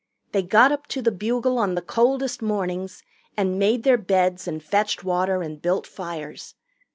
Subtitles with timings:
[0.31, 3.03] They got up to the bugle on the coldest mornings
[3.37, 6.55] and made their beds and fetched water and built fires.